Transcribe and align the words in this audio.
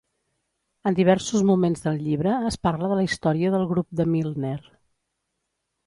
En 0.91 0.95
diversos 0.99 1.43
moments 1.51 1.85
del 1.85 2.01
llibre 2.07 2.33
es 2.53 2.59
parla 2.69 2.91
de 2.95 2.99
la 3.03 3.07
història 3.11 3.55
del 3.57 3.71
grup 3.75 3.97
de 4.01 4.11
Milner. 4.17 4.59